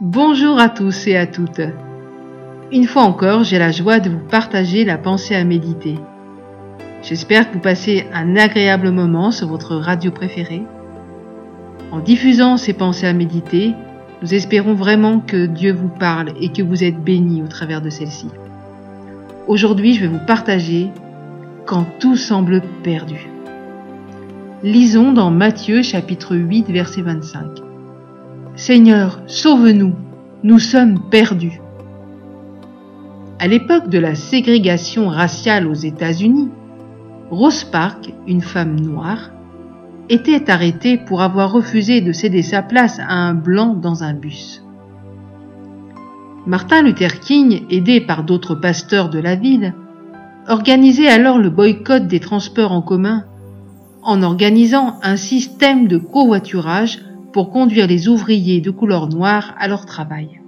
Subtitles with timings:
[0.00, 1.60] Bonjour à tous et à toutes.
[2.70, 5.96] Une fois encore, j'ai la joie de vous partager la pensée à méditer.
[7.02, 10.62] J'espère que vous passez un agréable moment sur votre radio préférée.
[11.90, 13.74] En diffusant ces pensées à méditer,
[14.22, 17.90] nous espérons vraiment que Dieu vous parle et que vous êtes bénis au travers de
[17.90, 18.28] celle-ci.
[19.48, 20.92] Aujourd'hui, je vais vous partager
[21.66, 23.28] quand tout semble perdu.
[24.62, 27.67] Lisons dans Matthieu chapitre 8 verset 25.
[28.58, 29.94] Seigneur, sauve-nous,
[30.42, 31.60] nous sommes perdus.
[33.38, 36.48] À l'époque de la ségrégation raciale aux États-Unis,
[37.30, 39.30] Rose Park, une femme noire,
[40.08, 44.64] était arrêtée pour avoir refusé de céder sa place à un blanc dans un bus.
[46.44, 49.72] Martin Luther King, aidé par d'autres pasteurs de la ville,
[50.48, 53.22] organisait alors le boycott des transports en commun
[54.02, 56.98] en organisant un système de covoiturage
[57.44, 60.40] conduire les ouvriers de couleur noire à leur travail.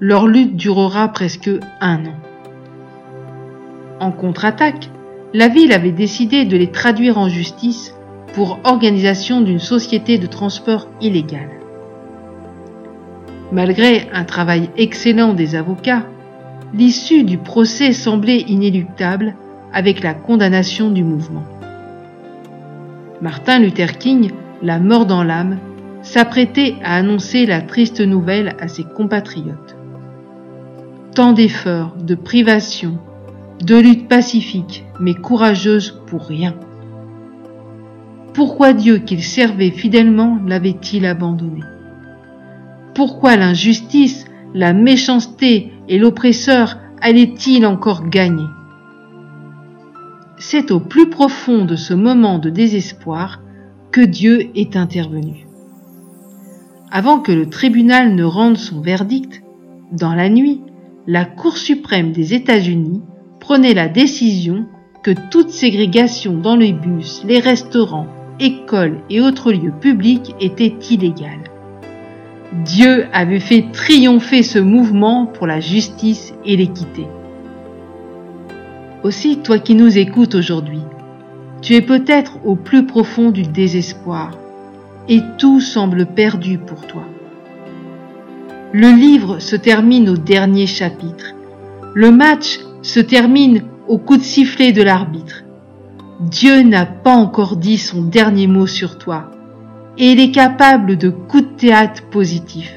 [0.00, 2.16] Leur lutte durera presque un an.
[4.00, 4.90] En contre-attaque,
[5.34, 7.94] la ville avait décidé de les traduire en justice
[8.34, 11.50] pour organisation d'une société de transport illégale.
[13.52, 16.06] Malgré un travail excellent des avocats,
[16.74, 19.36] l'issue du procès semblait inéluctable
[19.72, 21.44] avec la condamnation du mouvement.
[23.20, 24.32] Martin Luther King,
[24.62, 25.58] la mort dans l'âme,
[26.02, 29.76] s'apprêtait à annoncer la triste nouvelle à ses compatriotes.
[31.14, 32.98] Tant d'efforts, de privations,
[33.64, 36.54] de luttes pacifiques, mais courageuses pour rien.
[38.34, 41.60] Pourquoi Dieu qu'il servait fidèlement l'avait-il abandonné?
[42.94, 48.46] Pourquoi l'injustice, la méchanceté et l'oppresseur allaient-ils encore gagner?
[50.38, 53.40] C'est au plus profond de ce moment de désespoir
[53.92, 55.46] que Dieu est intervenu.
[56.90, 59.42] Avant que le tribunal ne rende son verdict,
[59.92, 60.62] dans la nuit,
[61.06, 63.02] la Cour suprême des États-Unis
[63.38, 64.64] prenait la décision
[65.02, 68.06] que toute ségrégation dans les bus, les restaurants,
[68.40, 71.44] écoles et autres lieux publics était illégale.
[72.64, 77.06] Dieu avait fait triompher ce mouvement pour la justice et l'équité.
[79.02, 80.82] Aussi, toi qui nous écoutes aujourd'hui,
[81.62, 84.32] tu es peut-être au plus profond du désespoir
[85.08, 87.04] et tout semble perdu pour toi.
[88.72, 91.34] Le livre se termine au dernier chapitre.
[91.94, 95.44] Le match se termine au coup de sifflet de l'arbitre.
[96.20, 99.30] Dieu n'a pas encore dit son dernier mot sur toi
[99.98, 102.74] et il est capable de coups de théâtre positifs.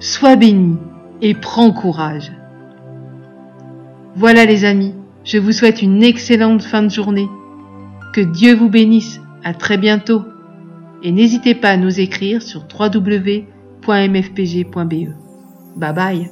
[0.00, 0.76] Sois béni
[1.22, 2.32] et prends courage.
[4.16, 7.28] Voilà les amis, je vous souhaite une excellente fin de journée.
[8.12, 9.20] Que Dieu vous bénisse.
[9.42, 10.24] À très bientôt.
[11.02, 13.46] Et n'hésitez pas à nous écrire sur www.mfpg.be.
[15.76, 16.30] Bye bye.